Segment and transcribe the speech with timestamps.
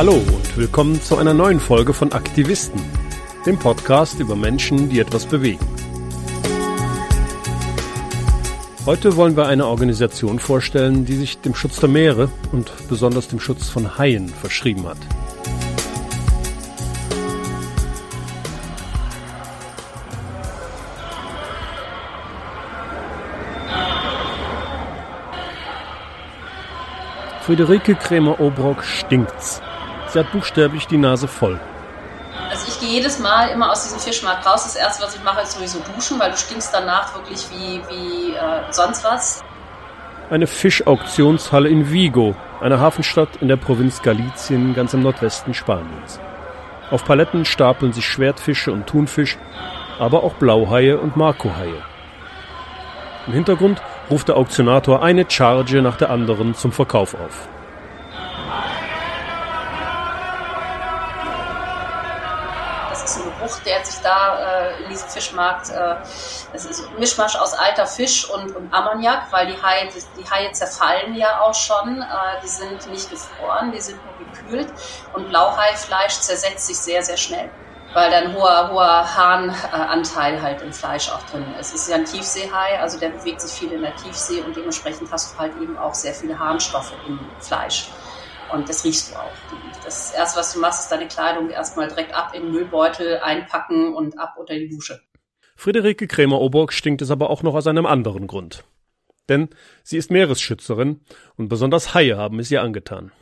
[0.00, 2.80] Hallo und willkommen zu einer neuen Folge von Aktivisten,
[3.44, 5.66] dem Podcast über Menschen, die etwas bewegen.
[8.86, 13.40] Heute wollen wir eine Organisation vorstellen, die sich dem Schutz der Meere und besonders dem
[13.40, 14.96] Schutz von Haien verschrieben hat.
[27.42, 29.60] Friederike Krämer-Obrock stinkt's.
[30.12, 31.60] Sie hat buchstäblich die Nase voll.
[32.50, 34.64] Also ich gehe jedes Mal immer aus diesem Fischmarkt raus.
[34.64, 38.34] Das erste, was ich mache, ist sowieso duschen, weil du stinkst danach wirklich wie, wie
[38.34, 39.44] äh, sonst was.
[40.30, 46.20] Eine Fischauktionshalle in Vigo, einer Hafenstadt in der Provinz Galicien, ganz im Nordwesten Spaniens.
[46.90, 49.38] Auf Paletten stapeln sich Schwertfische und Thunfisch,
[50.00, 51.82] aber auch Blauhaie und Markohaie.
[53.28, 53.80] Im Hintergrund
[54.10, 57.48] ruft der Auktionator eine Charge nach der anderen zum Verkauf auf.
[63.90, 65.96] Sich da äh, in diesem Fischmarkt, äh,
[66.52, 70.52] es ist ein Mischmasch aus alter Fisch und, und Ammoniak, weil die Haie, die, Haie
[70.52, 72.06] zerfallen ja auch schon, äh,
[72.42, 74.72] die sind nicht gefroren, die sind nur gekühlt
[75.12, 77.50] und Blauhaifleisch zersetzt sich sehr, sehr schnell
[77.92, 81.74] weil da ein hoher, hoher Harnanteil halt im Fleisch auch drin ist.
[81.74, 85.10] Es ist ja ein Tiefseehai, also der bewegt sich viel in der Tiefsee und dementsprechend
[85.10, 87.88] hast du halt eben auch sehr viele Harnstoffe im Fleisch.
[88.52, 89.32] Und das riechst du auch.
[89.84, 93.94] Das erste, was du machst, ist deine Kleidung erstmal direkt ab in den Müllbeutel einpacken
[93.94, 95.00] und ab unter die Dusche.
[95.56, 98.64] Friederike Krämer-Oburg stinkt es aber auch noch aus einem anderen Grund.
[99.28, 99.48] Denn
[99.82, 101.00] sie ist Meeresschützerin
[101.36, 103.12] und besonders Haie haben es ihr angetan.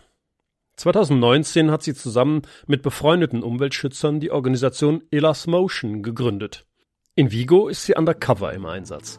[0.77, 6.67] 2019 hat sie zusammen mit befreundeten Umweltschützern die Organisation Elas Motion gegründet.
[7.17, 9.19] In Vigo ist sie undercover im Einsatz.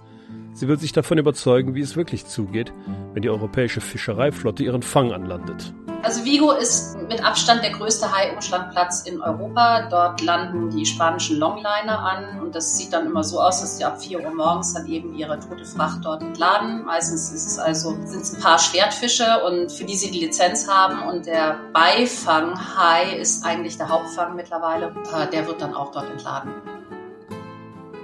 [0.54, 2.74] Sie will sich davon überzeugen, wie es wirklich zugeht,
[3.14, 5.74] wenn die europäische Fischereiflotte ihren Fang anlandet.
[6.02, 9.88] Also Vigo ist mit Abstand der größte Haiumschlagplatz in Europa.
[9.90, 13.84] Dort landen die spanischen Longliner an und das sieht dann immer so aus, dass die
[13.84, 16.86] ab 4 Uhr morgens dann eben ihre tote Fracht dort entladen.
[16.86, 20.70] Meistens ist es also, sind es ein paar Schwertfische und für die sie die Lizenz
[20.70, 24.94] haben und der Beifanghai ist eigentlich der Hauptfang mittlerweile.
[25.34, 26.54] Der wird dann auch dort entladen.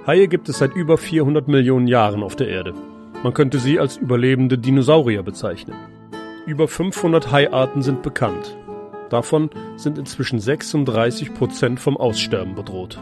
[0.06, 2.74] Haie gibt es seit über 400 Millionen Jahren auf der Erde.
[3.24, 5.74] Man könnte sie als überlebende Dinosaurier bezeichnen.
[6.46, 8.56] Über 500 Haiarten sind bekannt.
[9.10, 13.00] Davon sind inzwischen 36 Prozent vom Aussterben bedroht.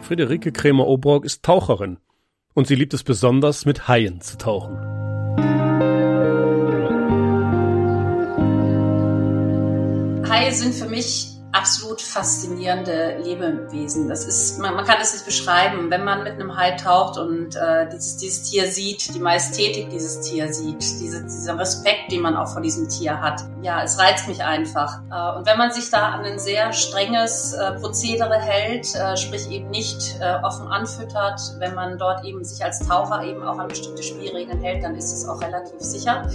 [0.00, 1.98] Friederike Krämer-Obrock ist Taucherin
[2.54, 5.71] und sie liebt es besonders, mit Haien zu tauchen.
[10.32, 14.08] Haie sind für mich absolut faszinierende Lebewesen.
[14.08, 17.54] Das ist, man, man kann es nicht beschreiben, wenn man mit einem Hai taucht und
[17.54, 22.34] äh, dieses, dieses Tier sieht, die Majestätik dieses Tier sieht, diese, dieser Respekt, den man
[22.36, 23.42] auch vor diesem Tier hat.
[23.60, 25.02] Ja, es reizt mich einfach.
[25.10, 29.50] Äh, und wenn man sich da an ein sehr strenges äh, Prozedere hält, äh, sprich
[29.50, 33.68] eben nicht äh, offen anfüttert, wenn man dort eben sich als Taucher eben auch an
[33.68, 36.26] bestimmte Spielregeln hält, dann ist es auch relativ sicher.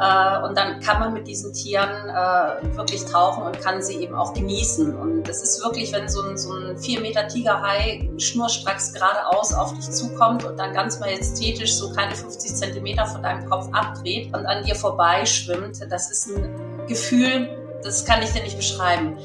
[0.00, 4.14] Äh, und dann kann man mit diesen Tieren äh, wirklich tauchen und kann sie eben
[4.14, 4.96] auch genießen.
[4.96, 9.74] Und das ist wirklich, wenn so ein, so ein 4 Meter Tigerhai schnurstracks geradeaus auf
[9.74, 14.46] dich zukommt und dann ganz majestätisch so keine 50 Zentimeter von deinem Kopf abdreht und
[14.46, 19.18] an dir vorbeischwimmt, das ist ein Gefühl, das kann ich dir nicht beschreiben.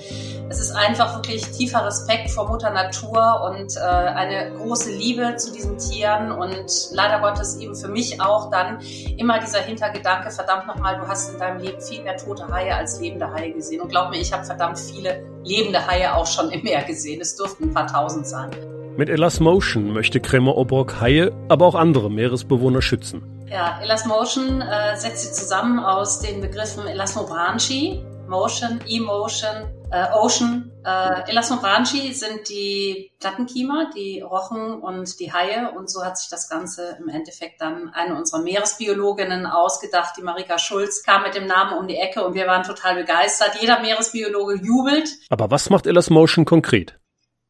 [0.47, 5.51] Es ist einfach wirklich tiefer Respekt vor Mutter Natur und äh, eine große Liebe zu
[5.51, 8.79] diesen Tieren und leider Gottes eben für mich auch dann
[9.17, 12.99] immer dieser Hintergedanke, verdammt nochmal, du hast in deinem Leben viel mehr tote Haie als
[12.99, 13.81] lebende Haie gesehen.
[13.81, 17.22] Und glaub mir, ich habe verdammt viele lebende Haie auch schon im Meer gesehen.
[17.22, 18.51] Es dürften ein paar tausend sein.
[18.97, 23.23] Mit Elas Motion möchte Kremer Obrock Haie, aber auch andere Meeresbewohner schützen.
[23.51, 30.72] Ja, Elas Motion äh, setzt sie zusammen aus den Begriffen Elasmobranchi, Motion, Emotion, äh, Ocean.
[30.86, 35.72] Äh, Elasmobranchi sind die Plattenkiemer, die Rochen und die Haie.
[35.76, 40.16] Und so hat sich das Ganze im Endeffekt dann eine unserer Meeresbiologinnen ausgedacht.
[40.17, 43.58] Die Marika Schulz kam mit dem Namen um die Ecke und wir waren total begeistert.
[43.59, 45.09] Jeder Meeresbiologe jubelt.
[45.29, 46.99] Aber was macht Elasmotion konkret?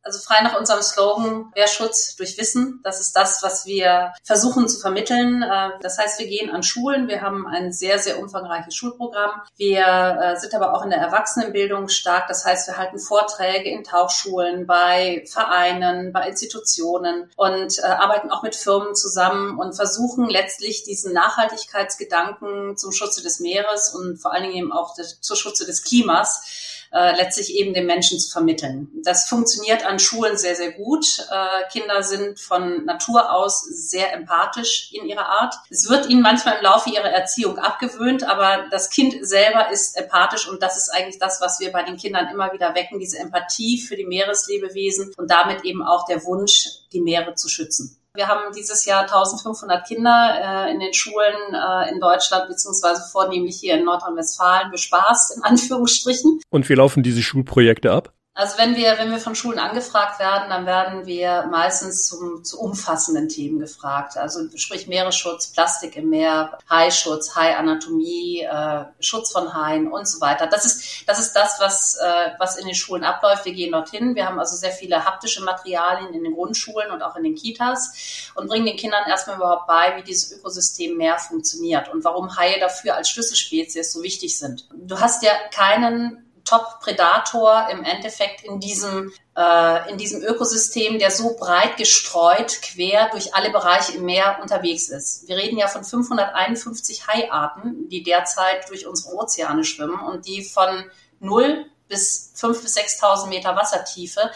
[0.06, 2.80] Also frei nach unserem Slogan Wehrschutz durch Wissen.
[2.84, 5.42] Das ist das, was wir versuchen zu vermitteln.
[5.42, 7.08] Äh, das heißt, wir gehen an Schulen.
[7.08, 9.32] Wir haben ein sehr, sehr umfangreiches Schulprogramm.
[9.58, 12.28] Wir äh, sind aber auch in der Erwachsenenbildung stark.
[12.28, 18.44] Das heißt, wir halten Vorträge in Tauchschulen, bei Vereinen, bei Institutionen und äh, arbeiten auch
[18.44, 24.44] mit Firmen zusammen und versuchen letztlich diesen Nachhaltigkeitsgedanken zum Schutze des Meeres und vor allen
[24.44, 28.90] Dingen eben auch zum Schutze des Klimas äh, letztlich eben den Menschen zu vermitteln.
[29.04, 31.06] Das funktioniert an Schulen sehr, sehr gut.
[31.30, 35.56] Äh, Kinder sind von Natur aus sehr empathisch in ihrer Art.
[35.70, 40.48] Es wird ihnen manchmal im Laufe ihrer Erziehung abgewöhnt, aber das Kind selber ist empathisch
[40.48, 43.78] und das ist eigentlich das, was wir bei den Kindern immer wieder wecken, diese Empathie
[43.78, 47.98] für die Meereslebewesen und damit eben auch der Wunsch, die Meere zu schützen.
[48.16, 53.60] Wir haben dieses Jahr 1500 Kinder äh, in den Schulen äh, in Deutschland beziehungsweise vornehmlich
[53.60, 56.40] hier in Nordrhein-Westfalen bespaßt, in Anführungsstrichen.
[56.50, 58.15] Und wie laufen diese Schulprojekte ab?
[58.38, 62.60] Also wenn wir, wenn wir von Schulen angefragt werden, dann werden wir meistens zum, zu
[62.60, 64.18] umfassenden Themen gefragt.
[64.18, 70.48] Also sprich Meeresschutz, Plastik im Meer, Haischutz, Haianatomie, äh, Schutz von Haien und so weiter.
[70.48, 73.46] Das ist, das ist das, was, äh, was in den Schulen abläuft.
[73.46, 74.16] Wir gehen dorthin.
[74.16, 78.34] Wir haben also sehr viele haptische Materialien in den Grundschulen und auch in den Kitas
[78.36, 82.60] und bringen den Kindern erstmal überhaupt bei, wie dieses Ökosystem Meer funktioniert und warum Haie
[82.60, 84.68] dafür als Schlüsselspezies so wichtig sind.
[84.74, 91.36] Du hast ja keinen Top-Predator im Endeffekt in diesem, äh, in diesem Ökosystem, der so
[91.36, 95.28] breit gestreut quer durch alle Bereiche im Meer unterwegs ist.
[95.28, 100.86] Wir reden ja von 551 Haiarten, die derzeit durch unsere Ozeane schwimmen und die von
[101.20, 104.32] 0 bis 5.000 bis 6.000 Meter Wassertiefe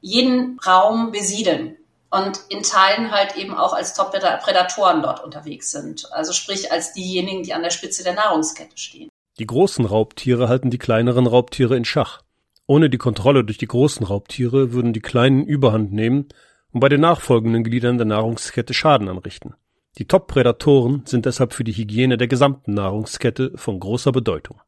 [0.00, 1.76] jeden Raum besiedeln
[2.10, 6.12] und in Teilen halt eben auch als Top-Prädatoren dort unterwegs sind.
[6.12, 9.10] Also sprich als diejenigen, die an der Spitze der Nahrungskette stehen.
[9.40, 12.22] Die großen Raubtiere halten die kleineren Raubtiere in Schach.
[12.66, 16.28] Ohne die Kontrolle durch die großen Raubtiere würden die kleinen Überhand nehmen
[16.72, 19.54] und bei den nachfolgenden Gliedern der Nahrungskette Schaden anrichten.
[19.98, 24.60] Die Top-Prädatoren sind deshalb für die Hygiene der gesamten Nahrungskette von großer Bedeutung.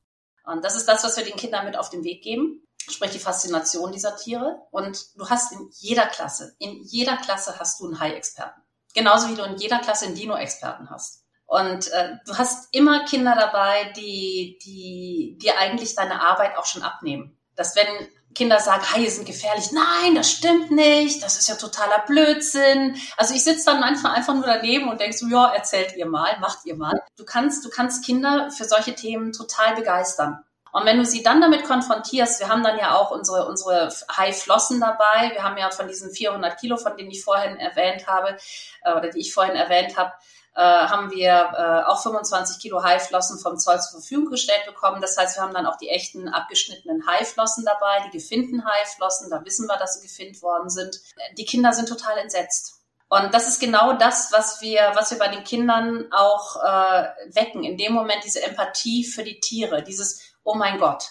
[0.45, 3.19] Und das ist das, was wir den Kindern mit auf den Weg geben, sprich die
[3.19, 4.57] Faszination dieser Tiere.
[4.71, 8.63] Und du hast in jeder Klasse, in jeder Klasse hast du einen Hai-Experten.
[8.95, 11.26] Genauso wie du in jeder Klasse einen Dino-Experten hast.
[11.47, 16.83] Und äh, du hast immer Kinder dabei, die, die dir eigentlich deine Arbeit auch schon
[16.83, 17.39] abnehmen.
[17.55, 17.87] Dass wenn
[18.35, 22.97] Kinder sagen, Haie sind gefährlich, nein, das stimmt nicht, das ist ja totaler Blödsinn.
[23.17, 26.39] Also ich sitze dann manchmal einfach nur daneben und denkst so, ja, erzählt ihr mal,
[26.41, 27.01] macht ihr mal.
[27.17, 30.45] Du kannst, du kannst Kinder für solche Themen total begeistern.
[30.73, 34.79] Und wenn du sie dann damit konfrontierst, wir haben dann ja auch unsere, unsere Haiflossen
[34.79, 35.31] dabei.
[35.33, 38.37] Wir haben ja von diesen 400 Kilo, von denen ich vorhin erwähnt habe,
[38.83, 40.13] äh, oder die ich vorhin erwähnt habe,
[40.57, 45.03] äh, haben wir äh, auch 25 Kilo Haiflossen vom Zoll zur Verfügung gestellt bekommen.
[45.03, 49.29] Das heißt, wir haben dann auch die echten abgeschnittenen Haiflossen dabei, die gefinnten Haiflossen.
[49.29, 50.99] Da wissen wir, dass sie gefinnt worden sind.
[51.37, 52.81] Die Kinder sind total entsetzt.
[53.09, 57.63] Und das ist genau das, was wir, was wir bei den Kindern auch äh, wecken.
[57.63, 61.11] In dem Moment diese Empathie für die Tiere, dieses, oh mein Gott,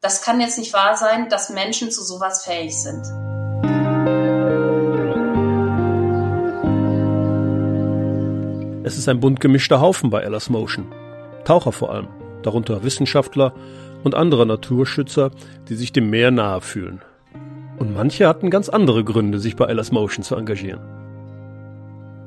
[0.00, 3.31] das kann jetzt nicht wahr sein, dass Menschen zu sowas fähig sind.
[8.92, 10.84] Es ist ein bunt gemischter Haufen bei Ella's Motion.
[11.46, 12.08] Taucher vor allem,
[12.42, 13.54] darunter Wissenschaftler
[14.04, 15.30] und andere Naturschützer,
[15.70, 17.00] die sich dem Meer nahe fühlen.
[17.78, 20.82] Und manche hatten ganz andere Gründe, sich bei Ella's Motion zu engagieren.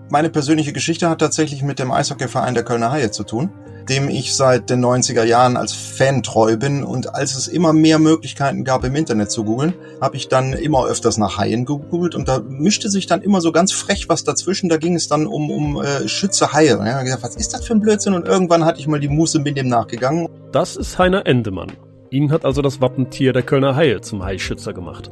[0.09, 3.51] Meine persönliche Geschichte hat tatsächlich mit dem Eishockeyverein der Kölner Haie zu tun
[3.89, 6.83] dem ich seit den 90er Jahren als Fan treu bin.
[6.83, 10.85] Und als es immer mehr Möglichkeiten gab, im Internet zu googeln, habe ich dann immer
[10.85, 14.69] öfters nach Haien gegoogelt und da mischte sich dann immer so ganz frech was dazwischen.
[14.69, 16.73] Da ging es dann um, um äh, Schütze Haie.
[16.73, 18.13] Ich gesagt, was ist das für ein Blödsinn?
[18.13, 20.27] Und irgendwann hatte ich mal die Muße mit dem nachgegangen.
[20.51, 21.71] Das ist Heiner Endemann.
[22.09, 25.09] Ihn hat also das Wappentier der Kölner Haie zum Haischützer gemacht.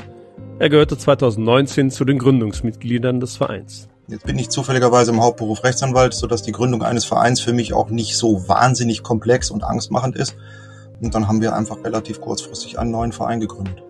[0.60, 3.90] Er gehörte 2019 zu den Gründungsmitgliedern des Vereins.
[4.14, 7.90] Jetzt bin ich zufälligerweise im Hauptberuf Rechtsanwalt, sodass die Gründung eines Vereins für mich auch
[7.90, 10.36] nicht so wahnsinnig komplex und angstmachend ist.
[11.02, 13.82] Und dann haben wir einfach relativ kurzfristig einen neuen Verein gegründet.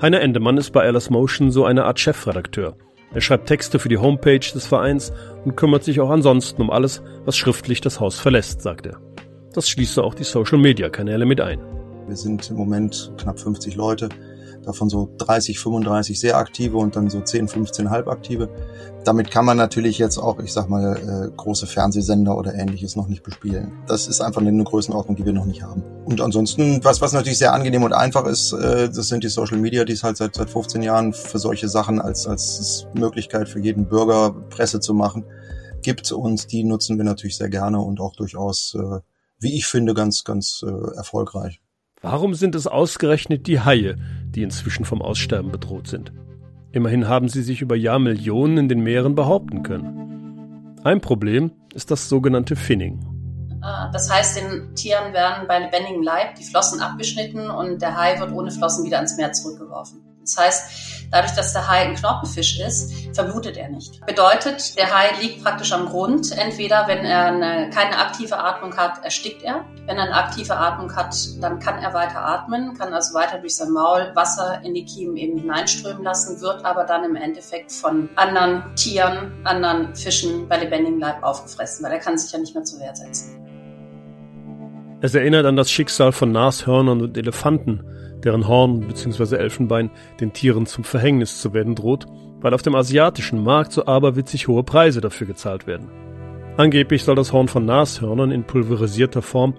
[0.00, 2.76] Heiner Endemann ist bei Alice Motion so eine Art Chefredakteur.
[3.12, 5.12] Er schreibt Texte für die Homepage des Vereins
[5.44, 9.02] und kümmert sich auch ansonsten um alles, was schriftlich das Haus verlässt, sagt er.
[9.52, 11.60] Das schließt auch die Social-Media-Kanäle mit ein.
[12.06, 14.08] Wir sind im Moment knapp 50 Leute
[14.66, 18.48] davon so 30, 35 sehr aktive und dann so 10, 15 halbaktive.
[19.04, 23.06] Damit kann man natürlich jetzt auch, ich sag mal, äh, große Fernsehsender oder ähnliches noch
[23.06, 23.72] nicht bespielen.
[23.86, 25.84] Das ist einfach eine Größenordnung, die wir noch nicht haben.
[26.04, 29.58] Und ansonsten, was, was natürlich sehr angenehm und einfach ist, äh, das sind die Social
[29.58, 33.60] Media, die es halt seit, seit 15 Jahren für solche Sachen als, als Möglichkeit für
[33.60, 35.24] jeden Bürger Presse zu machen
[35.82, 39.00] gibt und die nutzen wir natürlich sehr gerne und auch durchaus, äh,
[39.38, 41.60] wie ich finde, ganz, ganz äh, erfolgreich.
[42.02, 43.96] Warum sind es ausgerechnet die Haie,
[44.36, 46.12] die inzwischen vom Aussterben bedroht sind?
[46.70, 50.76] Immerhin haben sie sich über Jahrmillionen in den Meeren behaupten können.
[50.84, 53.00] Ein Problem ist das sogenannte Finning.
[53.62, 58.20] Ah, das heißt, den Tieren werden bei lebendigem Leib die Flossen abgeschnitten und der Hai
[58.20, 60.04] wird ohne Flossen wieder ins Meer zurückgeworfen.
[60.20, 64.04] Das heißt, Dadurch, dass der Hai ein Knorpelfisch ist, verblutet er nicht.
[64.06, 66.36] Bedeutet, der Hai liegt praktisch am Grund.
[66.36, 69.64] Entweder, wenn er eine, keine aktive Atmung hat, erstickt er.
[69.86, 73.56] Wenn er eine aktive Atmung hat, dann kann er weiter atmen, kann also weiter durch
[73.56, 78.08] sein Maul Wasser in die Kiemen eben hineinströmen lassen, wird aber dann im Endeffekt von
[78.16, 82.64] anderen Tieren, anderen Fischen bei lebendigem Leib aufgefressen, weil er kann sich ja nicht mehr
[82.64, 83.46] zur Wehr setzen.
[85.02, 87.84] Es erinnert an das Schicksal von Nashörnern und Elefanten,
[88.24, 89.36] deren Horn bzw.
[89.36, 92.06] Elfenbein den Tieren zum Verhängnis zu werden droht,
[92.40, 95.88] weil auf dem asiatischen Markt so aberwitzig hohe Preise dafür gezahlt werden.
[96.56, 99.54] Angeblich soll das Horn von Nashörnern in pulverisierter Form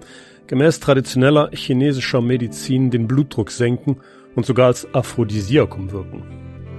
[0.48, 3.98] gemäß traditioneller chinesischer Medizin den Blutdruck senken
[4.34, 6.22] und sogar als Aphrodisiakum wirken.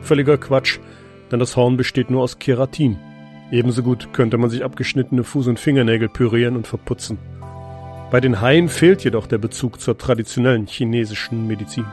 [0.01, 0.79] Völliger Quatsch,
[1.31, 2.97] denn das Horn besteht nur aus Keratin.
[3.51, 7.17] Ebenso gut könnte man sich abgeschnittene Fuß- und Fingernägel pürieren und verputzen.
[8.11, 11.85] Bei den Haien fehlt jedoch der Bezug zur traditionellen chinesischen Medizin.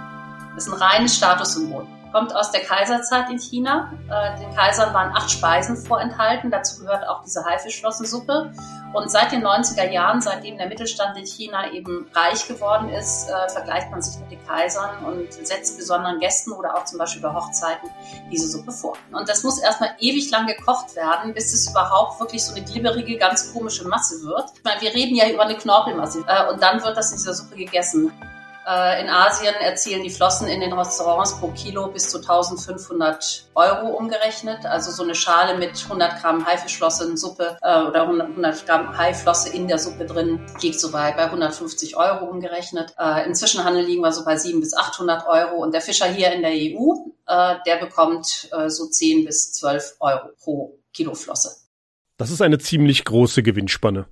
[0.55, 3.93] Das ist ein reines Statussymbol kommt aus der Kaiserzeit in China.
[4.09, 6.51] Äh, den Kaisern waren acht Speisen vorenthalten.
[6.51, 8.55] Dazu gehört auch diese Haifischflossensuppe.
[8.95, 13.51] Und seit den 90er Jahren, seitdem der Mittelstand in China eben reich geworden ist, äh,
[13.51, 17.35] vergleicht man sich mit den Kaisern und setzt besonderen Gästen oder auch zum Beispiel bei
[17.35, 17.91] Hochzeiten
[18.33, 18.97] diese Suppe vor.
[19.13, 23.19] Und das muss erstmal ewig lang gekocht werden, bis es überhaupt wirklich so eine glibberige,
[23.19, 24.53] ganz komische Masse wird.
[24.57, 26.25] Ich meine, wir reden ja über eine Knorpelmasse.
[26.27, 28.11] Äh, und dann wird das in dieser Suppe gegessen.
[28.67, 33.97] Äh, in Asien erzielen die Flossen in den Restaurants pro Kilo bis zu 1500 Euro
[33.97, 34.67] umgerechnet.
[34.67, 39.51] Also so eine Schale mit 100 Gramm Haifischflosse in Suppe äh, oder 100 Gramm Haiflosse
[39.51, 42.93] in der Suppe drin liegt so bei, bei 150 Euro umgerechnet.
[42.99, 46.33] Äh, Im Zwischenhandel liegen wir so bei 700 bis 800 Euro und der Fischer hier
[46.33, 46.93] in der EU,
[47.29, 51.55] äh, der bekommt äh, so 10 bis 12 Euro pro Kilo Flosse.
[52.17, 54.07] Das ist eine ziemlich große Gewinnspanne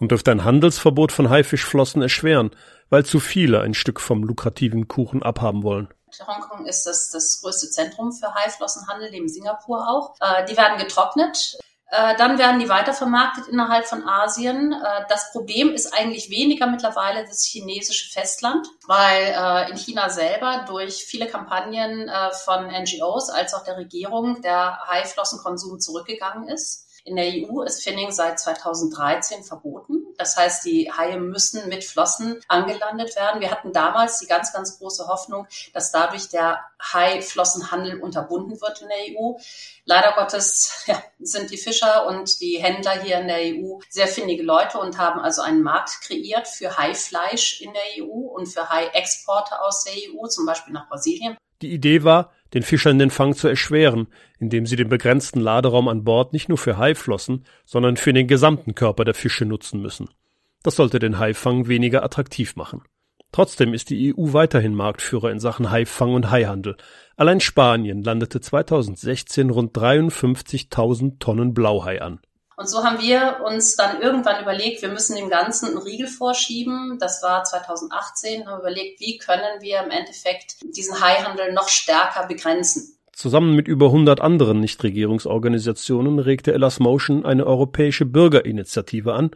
[0.00, 2.50] und dürfte ein Handelsverbot von Haifischflossen erschweren,
[2.90, 5.88] weil zu viele ein Stück vom lukrativen Kuchen abhaben wollen.
[6.26, 10.14] Hongkong ist das, das größte Zentrum für Haiflossenhandel, neben Singapur auch.
[10.20, 11.58] Äh, die werden getrocknet.
[11.90, 14.72] Äh, dann werden die weitervermarktet innerhalb von Asien.
[14.72, 20.64] Äh, das Problem ist eigentlich weniger mittlerweile das chinesische Festland, weil äh, in China selber
[20.66, 26.83] durch viele Kampagnen äh, von NGOs als auch der Regierung der Haiflossenkonsum zurückgegangen ist.
[27.06, 30.06] In der EU ist Finning seit 2013 verboten.
[30.16, 33.42] Das heißt, die Haie müssen mit Flossen angelandet werden.
[33.42, 38.88] Wir hatten damals die ganz, ganz große Hoffnung, dass dadurch der Haiflossenhandel unterbunden wird in
[38.88, 39.34] der EU.
[39.84, 44.42] Leider Gottes ja, sind die Fischer und die Händler hier in der EU sehr findige
[44.42, 49.60] Leute und haben also einen Markt kreiert für Haifleisch in der EU und für Hai-Exporte
[49.60, 51.36] aus der EU, zum Beispiel nach Brasilien.
[51.60, 54.06] Die Idee war, den Fischern den Fang zu erschweren,
[54.38, 58.74] indem sie den begrenzten Laderaum an Bord nicht nur für Haiflossen, sondern für den gesamten
[58.74, 60.08] Körper der Fische nutzen müssen.
[60.62, 62.82] Das sollte den Haifang weniger attraktiv machen.
[63.32, 66.76] Trotzdem ist die EU weiterhin Marktführer in Sachen Haifang und Haihandel.
[67.16, 72.20] Allein Spanien landete 2016 rund 53.000 Tonnen Blauhai an.
[72.56, 76.98] Und so haben wir uns dann irgendwann überlegt, wir müssen dem Ganzen einen Riegel vorschieben.
[77.00, 82.96] Das war 2018, haben überlegt, wie können wir im Endeffekt diesen Haihandel noch stärker begrenzen.
[83.12, 89.30] Zusammen mit über 100 anderen Nichtregierungsorganisationen regte Elas Motion eine europäische Bürgerinitiative an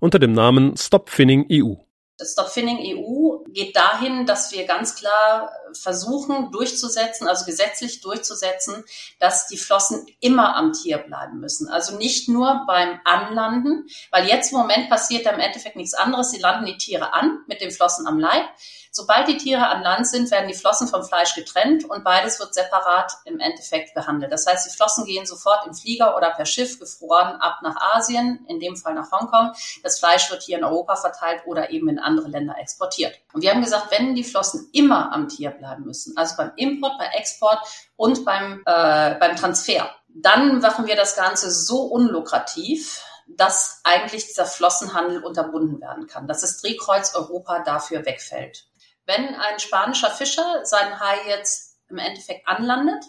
[0.00, 1.74] unter dem Namen Stop Finning EU.
[2.22, 8.84] Stop Finning EU geht dahin, dass wir ganz klar versuchen durchzusetzen, also gesetzlich durchzusetzen,
[9.18, 11.68] dass die Flossen immer am Tier bleiben müssen.
[11.68, 16.30] Also nicht nur beim Anlanden, weil jetzt im Moment passiert da im Endeffekt nichts anderes.
[16.30, 18.46] Sie landen die Tiere an mit den Flossen am Leib
[18.92, 22.54] Sobald die Tiere an Land sind, werden die Flossen vom Fleisch getrennt und beides wird
[22.54, 24.32] separat im Endeffekt behandelt.
[24.32, 28.44] Das heißt, die Flossen gehen sofort im Flieger oder per Schiff gefroren ab nach Asien,
[28.48, 29.52] in dem Fall nach Hongkong.
[29.84, 33.14] Das Fleisch wird hier in Europa verteilt oder eben in andere Länder exportiert.
[33.32, 36.98] Und wir haben gesagt, wenn die Flossen immer am Tier bleiben müssen, also beim Import,
[36.98, 37.58] bei Export
[37.96, 44.46] und beim, äh, beim Transfer, dann machen wir das Ganze so unlukrativ, dass eigentlich dieser
[44.46, 48.66] Flossenhandel unterbunden werden kann, dass das Drehkreuz Europa dafür wegfällt.
[49.06, 53.04] Wenn ein spanischer Fischer seinen Hai jetzt im Endeffekt anlandet,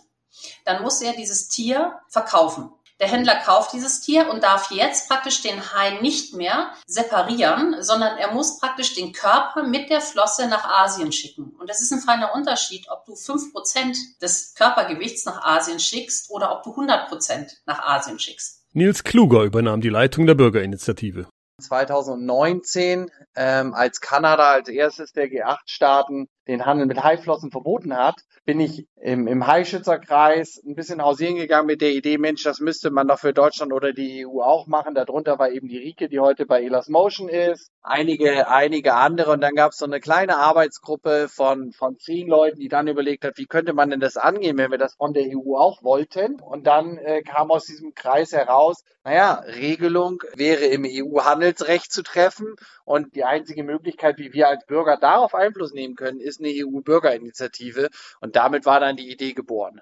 [0.65, 2.71] dann muss er dieses Tier verkaufen.
[3.01, 8.15] Der Händler kauft dieses Tier und darf jetzt praktisch den Hai nicht mehr separieren, sondern
[8.19, 11.55] er muss praktisch den Körper mit der Flosse nach Asien schicken.
[11.59, 16.29] Und das ist ein feiner Unterschied, ob du fünf Prozent des Körpergewichts nach Asien schickst
[16.29, 18.67] oder ob du 100% nach Asien schickst.
[18.73, 21.25] Nils Kluger übernahm die Leitung der Bürgerinitiative.
[21.59, 28.59] 2019, ähm, als Kanada als erstes der G8-Staaten den Handel mit Haiflossen verboten hat, bin
[28.59, 33.07] ich im, im Haischützerkreis ein bisschen hausieren gegangen mit der Idee, Mensch, das müsste man
[33.07, 34.95] doch für Deutschland oder die EU auch machen.
[34.95, 39.31] Darunter war eben die Rike, die heute bei Elas Motion ist, einige, einige andere.
[39.31, 43.25] Und dann gab es so eine kleine Arbeitsgruppe von, von zehn Leuten, die dann überlegt
[43.25, 46.39] hat, wie könnte man denn das angehen, wenn wir das von der EU auch wollten.
[46.39, 52.55] Und dann äh, kam aus diesem Kreis heraus, naja, Regelung wäre im EU-Handelsrecht zu treffen.
[52.85, 57.89] Und die einzige Möglichkeit, wie wir als Bürger darauf Einfluss nehmen können, ist eine EU-Bürgerinitiative.
[58.19, 59.81] Und damit war dann die Idee geboren.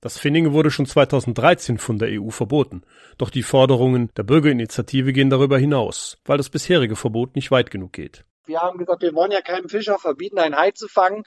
[0.00, 2.82] Das Finning wurde schon 2013 von der EU verboten.
[3.18, 7.92] Doch die Forderungen der Bürgerinitiative gehen darüber hinaus, weil das bisherige Verbot nicht weit genug
[7.92, 8.24] geht.
[8.46, 11.24] Wir haben gesagt, wir wollen ja keinem Fischer verbieten, einen Hai zu fangen.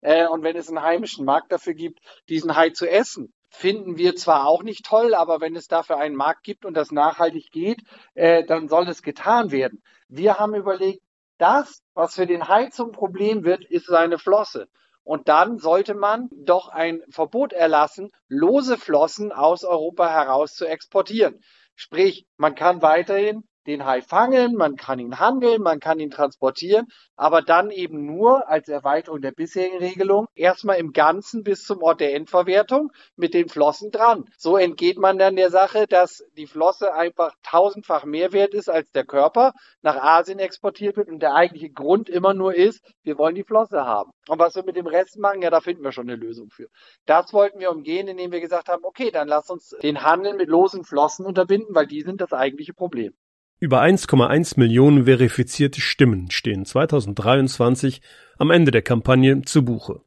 [0.00, 4.16] Äh, und wenn es einen heimischen Markt dafür gibt, diesen Hai zu essen, finden wir
[4.16, 7.80] zwar auch nicht toll, aber wenn es dafür einen Markt gibt und das nachhaltig geht,
[8.14, 9.82] äh, dann soll es getan werden.
[10.08, 11.00] Wir haben überlegt,
[11.38, 14.68] das, was für den Hai zum Problem wird, ist seine Flosse.
[15.02, 21.40] Und dann sollte man doch ein Verbot erlassen, lose Flossen aus Europa heraus zu exportieren.
[21.76, 26.86] Sprich, man kann weiterhin den Hai fangen, man kann ihn handeln, man kann ihn transportieren,
[27.16, 32.00] aber dann eben nur als Erweiterung der bisherigen Regelung erstmal im Ganzen bis zum Ort
[32.00, 34.24] der Endverwertung mit den Flossen dran.
[34.36, 38.90] So entgeht man dann der Sache, dass die Flosse einfach tausendfach mehr wert ist als
[38.92, 43.34] der Körper, nach Asien exportiert wird und der eigentliche Grund immer nur ist, wir wollen
[43.34, 44.10] die Flosse haben.
[44.28, 46.68] Und was wir mit dem Rest machen, ja, da finden wir schon eine Lösung für.
[47.06, 50.48] Das wollten wir umgehen, indem wir gesagt haben, okay, dann lass uns den Handel mit
[50.48, 53.14] losen Flossen unterbinden, weil die sind das eigentliche Problem.
[53.58, 58.02] Über 1,1 Millionen verifizierte Stimmen stehen 2023
[58.36, 60.02] am Ende der Kampagne zu Buche.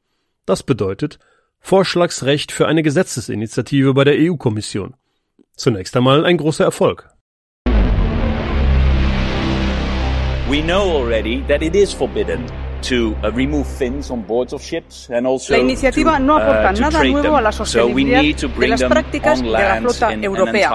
[0.45, 1.17] Das bedeutet
[1.59, 4.93] Vorschlagsrecht für eine Gesetzesinitiative bei der EU-Kommission.
[5.55, 7.09] Zunächst einmal ein großer Erfolg.
[10.47, 12.45] We know already that it is forbidden
[12.81, 16.69] to uh, remove fins on boards of ships and also la iniciativa to, no aporta
[16.69, 20.69] uh, nada nuevo a la sostenibilidad so de las prácticas de la flota in, europea.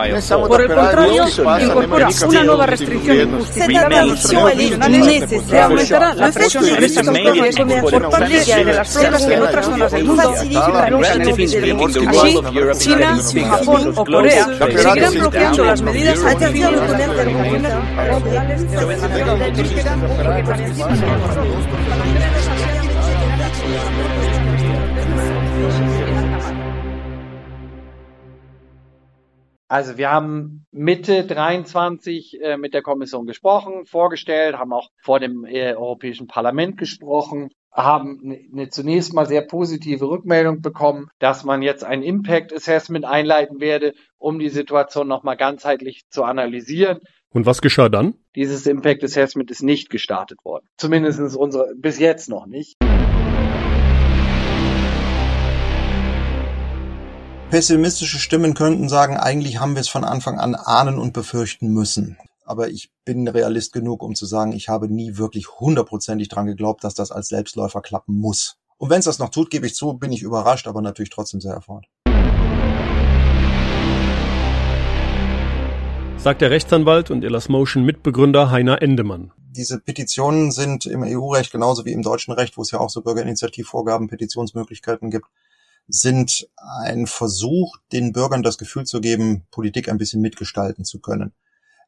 [0.46, 1.24] Por el contrario,
[1.60, 7.80] incorpora una nueva restricción injustificada a los profesionales que aumentará la presión sobre estas especies
[7.80, 10.34] por parte de las flotas en otras zonas del mundo.
[10.40, 11.48] Que luchan en fin.
[12.08, 12.38] Así,
[12.78, 13.18] China,
[13.48, 16.18] Japón o Corea seguirán bloqueando las medidas
[29.68, 35.44] Also wir haben Mitte 23 äh, mit der Kommission gesprochen, vorgestellt, haben auch vor dem
[35.44, 41.62] äh, Europäischen Parlament gesprochen, haben eine ne, zunächst mal sehr positive Rückmeldung bekommen, dass man
[41.62, 47.00] jetzt ein Impact Assessment einleiten werde, um die Situation nochmal ganzheitlich zu analysieren.
[47.30, 48.14] Und was geschah dann?
[48.36, 50.66] Dieses Impact Assessment ist nicht gestartet worden.
[50.76, 52.76] Zumindest unsere, bis jetzt noch nicht.
[57.50, 62.16] Pessimistische Stimmen könnten sagen, eigentlich haben wir es von Anfang an ahnen und befürchten müssen.
[62.44, 66.82] Aber ich bin Realist genug, um zu sagen, ich habe nie wirklich hundertprozentig dran geglaubt,
[66.84, 68.56] dass das als Selbstläufer klappen muss.
[68.76, 71.40] Und wenn es das noch tut, gebe ich zu, bin ich überrascht, aber natürlich trotzdem
[71.40, 71.86] sehr erfreut.
[76.16, 79.32] Sagt der Rechtsanwalt und Elas Motion Mitbegründer Heiner Endemann.
[79.50, 83.02] Diese Petitionen sind im EU-Recht genauso wie im deutschen Recht, wo es ja auch so
[83.02, 85.26] Bürgerinitiativvorgaben, Petitionsmöglichkeiten gibt,
[85.86, 91.32] sind ein Versuch, den Bürgern das Gefühl zu geben, Politik ein bisschen mitgestalten zu können.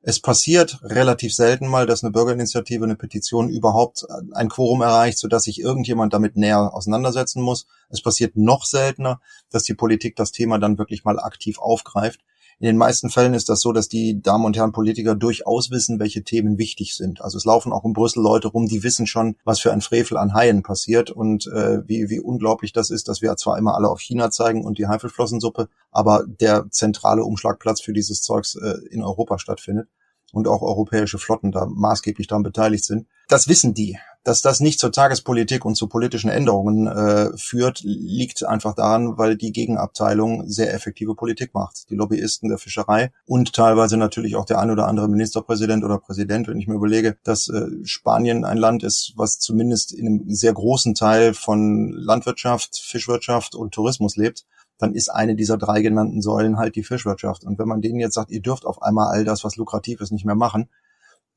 [0.08, 5.44] Es passiert relativ selten mal, dass eine Bürgerinitiative, eine Petition überhaupt ein Quorum erreicht, sodass
[5.44, 7.66] sich irgendjemand damit näher auseinandersetzen muss.
[7.88, 12.20] Es passiert noch seltener, dass die Politik das Thema dann wirklich mal aktiv aufgreift.
[12.58, 16.00] In den meisten Fällen ist das so, dass die Damen und Herren Politiker durchaus wissen,
[16.00, 17.20] welche Themen wichtig sind.
[17.20, 20.16] Also es laufen auch in Brüssel Leute rum, die wissen schon, was für ein Frevel
[20.16, 23.90] an Haien passiert und äh, wie, wie unglaublich das ist, dass wir zwar immer alle
[23.90, 29.02] auf China zeigen und die Haifelflossensuppe, aber der zentrale Umschlagplatz für dieses Zeugs äh, in
[29.02, 29.88] Europa stattfindet
[30.32, 33.06] und auch europäische Flotten da maßgeblich daran beteiligt sind.
[33.28, 33.98] Das wissen die.
[34.26, 39.36] Dass das nicht zur Tagespolitik und zu politischen Änderungen äh, führt, liegt einfach daran, weil
[39.36, 41.88] die Gegenabteilung sehr effektive Politik macht.
[41.90, 46.48] Die Lobbyisten der Fischerei und teilweise natürlich auch der ein oder andere Ministerpräsident oder Präsident,
[46.48, 50.54] wenn ich mir überlege, dass äh, Spanien ein Land ist, was zumindest in einem sehr
[50.54, 54.44] großen Teil von Landwirtschaft, Fischwirtschaft und Tourismus lebt,
[54.76, 57.44] dann ist eine dieser drei genannten Säulen halt die Fischwirtschaft.
[57.44, 60.10] Und wenn man denen jetzt sagt, ihr dürft auf einmal all das, was lukrativ ist,
[60.10, 60.68] nicht mehr machen,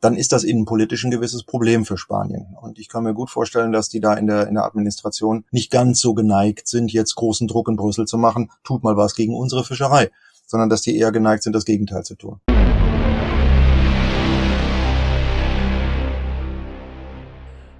[0.01, 2.55] dann ist das innenpolitisch ein gewisses Problem für Spanien.
[2.61, 5.71] Und ich kann mir gut vorstellen, dass die da in der, in der Administration nicht
[5.71, 9.35] ganz so geneigt sind, jetzt großen Druck in Brüssel zu machen, tut mal was gegen
[9.35, 10.09] unsere Fischerei,
[10.45, 12.39] sondern dass die eher geneigt sind, das Gegenteil zu tun.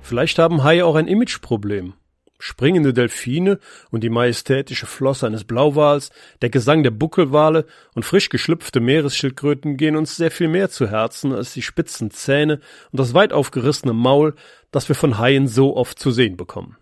[0.02, 1.94] Vielleicht haben Haie auch ein Imageproblem.
[2.42, 3.60] Springende Delfine
[3.92, 6.10] und die majestätische Flosse eines Blauwals,
[6.42, 11.34] der Gesang der Buckelwale und frisch geschlüpfte Meeresschildkröten gehen uns sehr viel mehr zu Herzen
[11.34, 14.36] als die spitzen Zähne und das weit aufgerissene Maul,
[14.72, 16.78] das wir von Haien so oft zu sehen bekommen.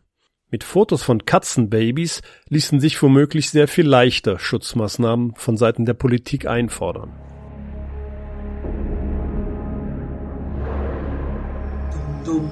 [0.51, 6.45] Mit Fotos von Katzenbabys ließen sich womöglich sehr viel leichter Schutzmaßnahmen von Seiten der Politik
[6.45, 7.11] einfordern.
[12.23, 12.51] Dum,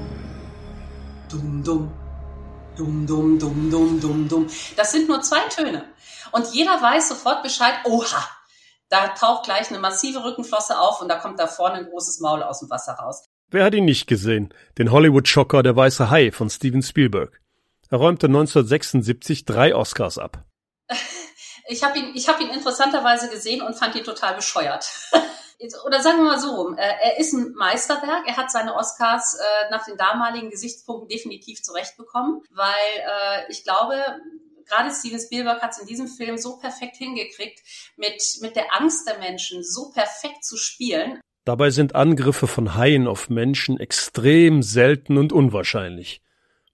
[1.30, 1.92] dum, dum,
[2.76, 4.48] dum, dum, dum, dum, dum.
[4.76, 5.86] Das sind nur zwei Töne.
[6.32, 8.28] Und jeder weiß sofort Bescheid, oha,
[8.90, 12.44] da taucht gleich eine massive Rückenflosse auf und da kommt da vorne ein großes Maul
[12.44, 13.26] aus dem Wasser raus.
[13.50, 14.54] Wer hat ihn nicht gesehen?
[14.78, 17.42] Den Hollywood-Schocker Der Weiße Hai von Steven Spielberg.
[17.90, 20.44] Er räumte 1976 drei Oscars ab.
[21.68, 24.88] Ich habe ihn, ich hab ihn interessanterweise gesehen und fand ihn total bescheuert.
[25.86, 28.28] Oder sagen wir mal so rum, äh, er ist ein Meisterwerk.
[28.28, 33.96] Er hat seine Oscars äh, nach den damaligen Gesichtspunkten definitiv zurechtbekommen, weil äh, ich glaube,
[34.66, 37.62] gerade Steven Spielberg hat es in diesem Film so perfekt hingekriegt,
[37.98, 41.20] mit, mit der Angst der Menschen so perfekt zu spielen.
[41.46, 46.22] Dabei sind Angriffe von Haien auf Menschen extrem selten und unwahrscheinlich.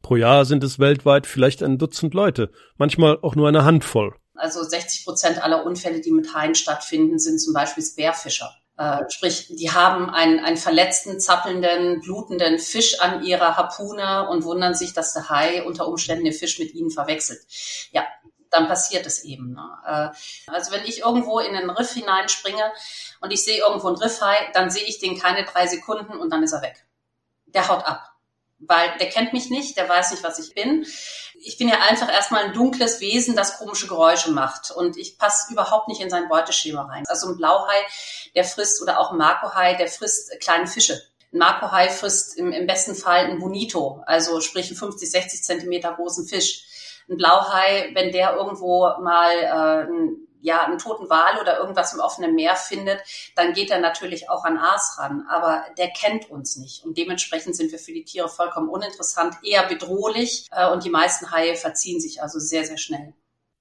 [0.01, 4.15] Pro Jahr sind es weltweit vielleicht ein Dutzend Leute, manchmal auch nur eine Handvoll.
[4.33, 8.55] Also 60 Prozent aller Unfälle, die mit Haien stattfinden, sind zum Beispiel Bärfischer.
[8.77, 14.73] Äh, sprich, die haben einen, einen verletzten, zappelnden, blutenden Fisch an ihrer Harpune und wundern
[14.73, 17.41] sich, dass der Hai unter Umständen den Fisch mit ihnen verwechselt.
[17.91, 18.05] Ja,
[18.49, 19.53] dann passiert es eben.
[19.53, 19.69] Ne?
[19.85, 22.71] Äh, also wenn ich irgendwo in einen Riff hineinspringe
[23.21, 26.43] und ich sehe irgendwo einen Riffhai, dann sehe ich den keine drei Sekunden und dann
[26.43, 26.85] ist er weg.
[27.47, 28.11] Der haut ab
[28.61, 30.85] weil der kennt mich nicht, der weiß nicht, was ich bin.
[31.43, 35.51] Ich bin ja einfach erstmal ein dunkles Wesen, das komische Geräusche macht und ich passe
[35.51, 37.03] überhaupt nicht in sein Beuteschema rein.
[37.07, 37.77] Also ein Blauhai,
[38.35, 41.01] der frisst oder auch ein Marcohai, der frisst kleine Fische.
[41.33, 45.93] Ein Marcohai frisst im, im besten Fall ein Bonito, also sprich einen 50, 60 Zentimeter
[45.93, 46.65] großen Fisch.
[47.09, 49.87] Ein Blauhai, wenn der irgendwo mal äh,
[50.41, 52.99] ja, einen toten Wal oder irgendwas im offenen Meer findet,
[53.35, 55.25] dann geht er natürlich auch an Aas ran.
[55.29, 56.83] Aber der kennt uns nicht.
[56.83, 60.47] Und dementsprechend sind wir für die Tiere vollkommen uninteressant, eher bedrohlich.
[60.51, 63.13] Äh, und die meisten Haie verziehen sich also sehr, sehr schnell.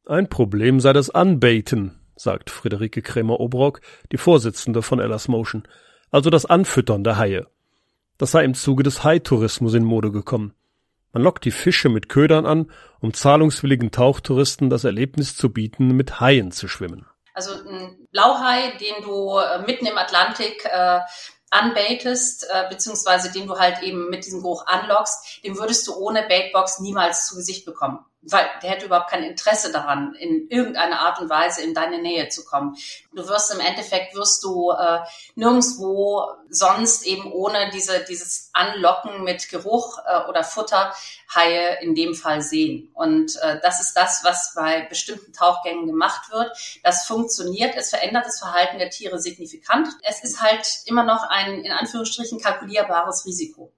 [0.06, 3.80] Ein Problem sei das Anbaiten, sagt Friederike Krämer-Obrock,
[4.12, 5.68] die Vorsitzende von Ellas Motion.
[6.10, 7.46] Also das Anfüttern der Haie.
[8.18, 10.54] Das sei im Zuge des Haitourismus in Mode gekommen.
[11.12, 12.70] Man lockt die Fische mit Ködern an,
[13.00, 17.06] um zahlungswilligen Tauchtouristen das Erlebnis zu bieten, mit Haien zu schwimmen.
[17.34, 21.00] Also ein Blauhai, den du äh, mitten im Atlantik äh,
[21.50, 26.26] anbaitest, äh, beziehungsweise den du halt eben mit diesem Geruch anlockst, den würdest du ohne
[26.28, 31.20] Baitbox niemals zu Gesicht bekommen weil der hätte überhaupt kein Interesse daran, in irgendeiner Art
[31.20, 32.76] und Weise in deine Nähe zu kommen.
[33.14, 35.00] Du wirst im Endeffekt wirst du äh,
[35.36, 40.94] nirgendwo sonst eben ohne diese dieses Anlocken mit Geruch äh, oder Futter
[41.34, 42.90] Haie in dem Fall sehen.
[42.92, 46.50] Und äh, das ist das, was bei bestimmten Tauchgängen gemacht wird.
[46.82, 47.74] Das funktioniert.
[47.76, 49.88] Es verändert das Verhalten der Tiere signifikant.
[50.02, 53.72] Es ist halt immer noch ein in Anführungsstrichen kalkulierbares Risiko.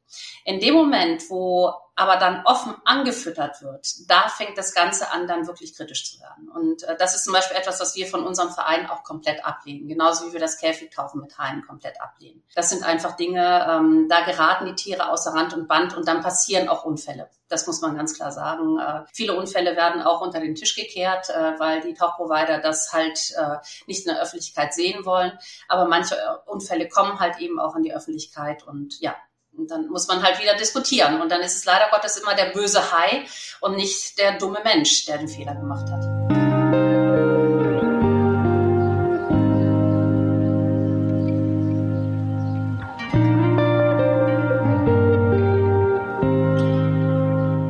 [0.44, 5.46] In dem Moment, wo aber dann offen angefüttert wird, da fängt das Ganze an, dann
[5.46, 6.48] wirklich kritisch zu werden.
[6.48, 9.88] Und äh, das ist zum Beispiel etwas, was wir von unserem Verein auch komplett ablehnen,
[9.88, 12.42] genauso wie wir das Käfigtauchen mit Haien komplett ablehnen.
[12.54, 16.22] Das sind einfach Dinge, ähm, da geraten die Tiere außer Rand und Band und dann
[16.22, 17.28] passieren auch Unfälle.
[17.48, 18.78] Das muss man ganz klar sagen.
[18.78, 23.34] Äh, viele Unfälle werden auch unter den Tisch gekehrt, äh, weil die Tauchprovider das halt
[23.36, 25.38] äh, nicht in der Öffentlichkeit sehen wollen.
[25.68, 29.14] Aber manche äh, Unfälle kommen halt eben auch in die Öffentlichkeit und ja,
[29.56, 31.20] und dann muss man halt wieder diskutieren.
[31.20, 33.24] Und dann ist es leider Gottes immer der böse Hai
[33.60, 36.04] und nicht der dumme Mensch, der den Fehler gemacht hat.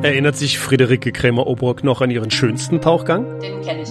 [0.03, 3.39] Erinnert sich Friederike Krämer-Obrock noch an ihren schönsten Tauchgang?
[3.39, 3.89] Den kenne ich.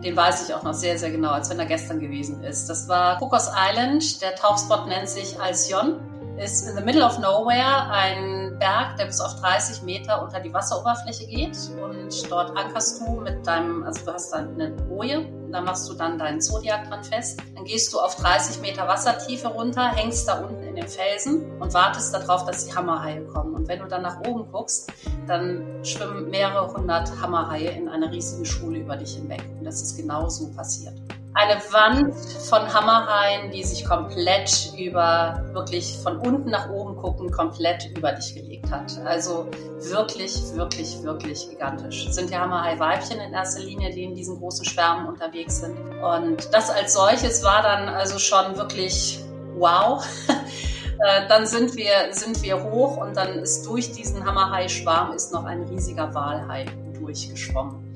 [0.00, 2.68] Den weiß ich auch noch sehr, sehr genau, als wenn er gestern gewesen ist.
[2.68, 4.22] Das war Cocos Island.
[4.22, 5.98] Der Tauchspot nennt sich Alcyon
[6.38, 10.52] ist in the middle of nowhere ein Berg, der bis auf 30 Meter unter die
[10.52, 11.56] Wasseroberfläche geht.
[11.82, 15.94] Und dort ankerst du mit deinem, also du hast dann eine Boje, da machst du
[15.94, 17.40] dann deinen Zodiac dran fest.
[17.54, 21.72] Dann gehst du auf 30 Meter Wassertiefe runter, hängst da unten in den Felsen und
[21.72, 23.54] wartest darauf, dass die Hammerhaie kommen.
[23.54, 24.92] Und wenn du dann nach oben guckst,
[25.26, 29.42] dann schwimmen mehrere hundert Hammerhaie in einer riesigen Schule über dich hinweg.
[29.58, 30.94] Und das ist genau so passiert
[31.34, 32.14] eine Wand
[32.48, 38.34] von Hammerhaien, die sich komplett über, wirklich von unten nach oben gucken, komplett über dich
[38.34, 38.96] gelegt hat.
[39.04, 39.48] Also
[39.80, 42.06] wirklich, wirklich, wirklich gigantisch.
[42.06, 45.76] Es sind ja Hammerhai-Weibchen in erster Linie, die in diesen großen Schwärmen unterwegs sind.
[46.00, 49.18] Und das als solches war dann also schon wirklich
[49.56, 50.06] wow.
[50.28, 55.44] äh, dann sind wir, sind wir hoch und dann ist durch diesen Hammerhai-Schwarm ist noch
[55.44, 56.66] ein riesiger Walhai
[56.96, 57.92] durchgeschwommen.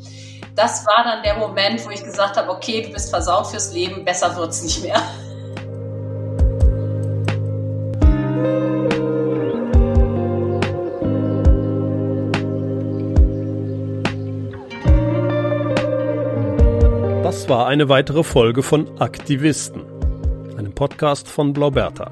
[0.58, 4.04] Das war dann der Moment, wo ich gesagt habe, okay, du bist versaut fürs Leben,
[4.04, 5.00] besser wird's nicht mehr.
[17.22, 19.84] Das war eine weitere Folge von Aktivisten,
[20.58, 22.10] einem Podcast von Blauberta.